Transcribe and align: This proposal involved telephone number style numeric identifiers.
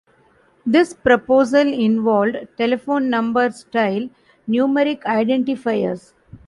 This 0.65 0.95
proposal 0.95 1.71
involved 1.71 2.47
telephone 2.57 3.07
number 3.11 3.51
style 3.51 4.09
numeric 4.49 5.03
identifiers. 5.03 6.13